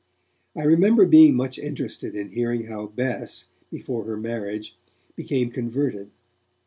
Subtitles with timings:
[0.55, 4.75] I remember being much interested in hearing how Bess, before her marriage,
[5.15, 6.09] became converted.